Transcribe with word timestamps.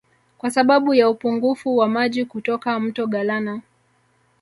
Kwa 0.37 0.51
sababu 0.51 0.93
ya 0.93 1.09
upungufu 1.09 1.77
wa 1.77 1.87
maji 1.89 2.25
kutoka 2.25 2.79
Mto 2.79 3.07
Galana 3.07 3.61